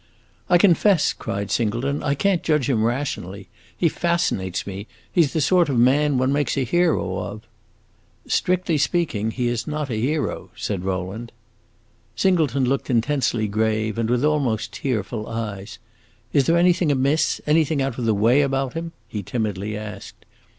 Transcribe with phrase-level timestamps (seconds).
[0.49, 3.49] "I confess," cried Singleton, "I can't judge him rationally.
[3.77, 7.43] He fascinates me; he 's the sort of man one makes one's hero of."
[8.25, 11.31] "Strictly speaking, he is not a hero," said Rowland.
[12.15, 15.77] Singleton looked intensely grave, and, with almost tearful eyes,
[16.33, 20.25] "Is there anything amiss anything out of the way, about him?" he timidly asked.